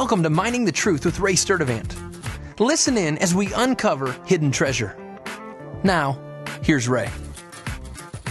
[0.00, 1.94] Welcome to Mining the Truth with Ray Sturdivant.
[2.58, 4.96] Listen in as we uncover hidden treasure.
[5.84, 6.18] Now,
[6.62, 7.10] here's Ray.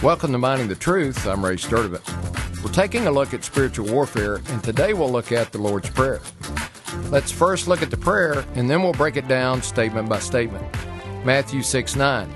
[0.02, 1.28] Welcome to Mining the Truth.
[1.28, 2.64] I'm Ray Sturdivant.
[2.64, 6.20] We're taking a look at spiritual warfare, and today we'll look at the Lord's Prayer.
[7.04, 10.66] Let's first look at the prayer, and then we'll break it down statement by statement.
[11.24, 12.34] Matthew 6 9.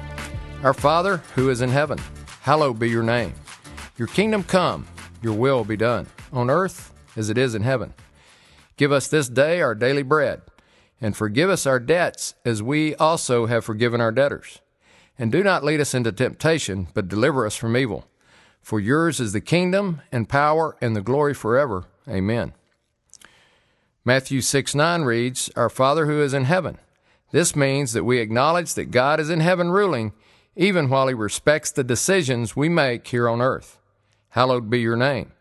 [0.62, 1.98] Our Father, who is in heaven,
[2.42, 3.34] hallowed be your name.
[3.98, 4.86] Your kingdom come,
[5.22, 7.92] your will be done, on earth as it is in heaven.
[8.76, 10.42] Give us this day our daily bread,
[11.00, 14.60] and forgive us our debts as we also have forgiven our debtors.
[15.18, 18.06] And do not lead us into temptation, but deliver us from evil.
[18.60, 21.84] For yours is the kingdom and power and the glory forever.
[22.08, 22.54] Amen.
[24.04, 26.78] Matthew 6 9 reads, Our Father who is in heaven.
[27.30, 30.12] This means that we acknowledge that God is in heaven ruling,
[30.56, 33.78] even while He respects the decisions we make here on earth.
[34.30, 35.33] Hallowed be your name.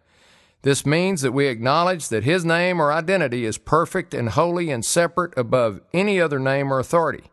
[0.63, 4.83] This means that we acknowledge that His name or identity is perfect and holy and
[4.83, 7.25] separate above any other name or authority.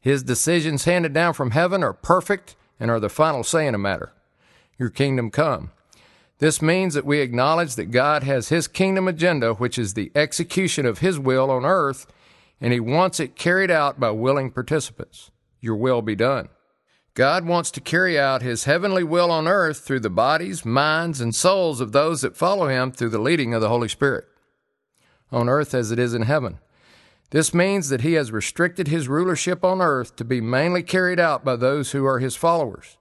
[0.00, 3.78] His decisions handed down from heaven are perfect and are the final say in a
[3.78, 4.12] matter.
[4.78, 5.72] Your kingdom come.
[6.38, 10.86] This means that we acknowledge that God has His kingdom agenda, which is the execution
[10.86, 12.06] of His will on earth,
[12.60, 15.32] and He wants it carried out by willing participants.
[15.60, 16.48] Your will be done.
[17.14, 21.34] God wants to carry out His heavenly will on earth through the bodies, minds, and
[21.34, 24.26] souls of those that follow Him through the leading of the Holy Spirit,
[25.32, 26.58] on earth as it is in heaven.
[27.30, 31.44] This means that He has restricted His rulership on earth to be mainly carried out
[31.44, 32.96] by those who are His followers.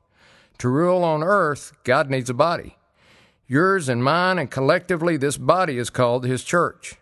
[0.59, 2.77] To rule on earth, God needs a body.
[3.47, 6.95] Yours and mine, and collectively, this body is called His church.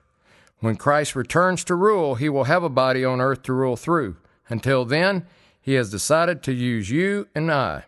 [0.59, 4.17] When Christ returns to rule, He will have a body on earth to rule through.
[4.49, 5.25] Until then,
[5.67, 7.83] he has decided to use you and I.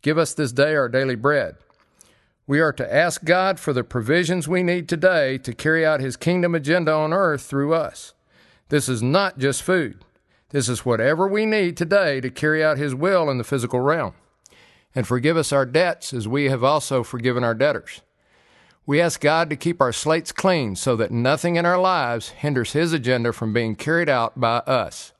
[0.00, 1.56] Give us this day our daily bread.
[2.46, 6.16] We are to ask God for the provisions we need today to carry out His
[6.16, 8.14] kingdom agenda on earth through us.
[8.70, 10.06] This is not just food.
[10.52, 14.14] This is whatever we need today to carry out His will in the physical realm.
[14.94, 18.00] And forgive us our debts as we have also forgiven our debtors.
[18.86, 22.72] We ask God to keep our slates clean so that nothing in our lives hinders
[22.72, 25.12] His agenda from being carried out by us.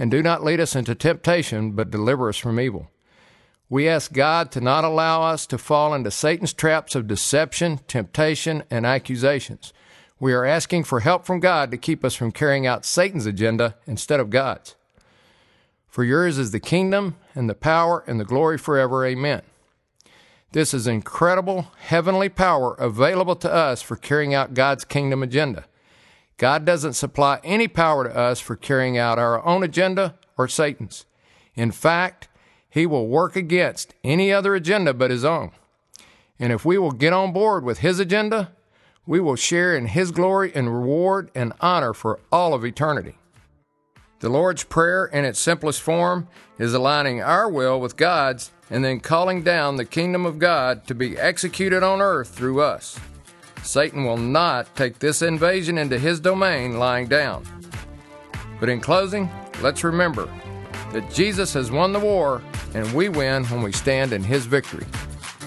[0.00, 2.90] And do not lead us into temptation, but deliver us from evil.
[3.68, 8.62] We ask God to not allow us to fall into Satan's traps of deception, temptation,
[8.70, 9.74] and accusations.
[10.18, 13.76] We are asking for help from God to keep us from carrying out Satan's agenda
[13.86, 14.74] instead of God's.
[15.86, 19.04] For yours is the kingdom and the power and the glory forever.
[19.04, 19.42] Amen.
[20.52, 25.66] This is incredible heavenly power available to us for carrying out God's kingdom agenda.
[26.40, 31.04] God doesn't supply any power to us for carrying out our own agenda or Satan's.
[31.54, 32.28] In fact,
[32.70, 35.50] He will work against any other agenda but His own.
[36.38, 38.52] And if we will get on board with His agenda,
[39.06, 43.16] we will share in His glory and reward and honor for all of eternity.
[44.20, 46.26] The Lord's Prayer, in its simplest form,
[46.58, 50.94] is aligning our will with God's and then calling down the kingdom of God to
[50.94, 52.98] be executed on earth through us.
[53.62, 57.44] Satan will not take this invasion into his domain lying down.
[58.58, 59.30] But in closing,
[59.62, 60.28] let's remember
[60.92, 62.42] that Jesus has won the war,
[62.74, 64.86] and we win when we stand in his victory.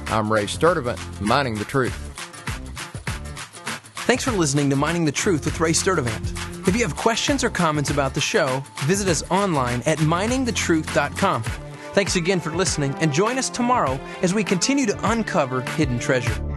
[0.07, 1.93] I'm Ray Sturdivant, Mining the Truth.
[4.05, 6.67] Thanks for listening to Mining the Truth with Ray Sturdivant.
[6.67, 11.43] If you have questions or comments about the show, visit us online at miningthetruth.com.
[11.93, 16.52] Thanks again for listening, and join us tomorrow as we continue to uncover hidden treasure.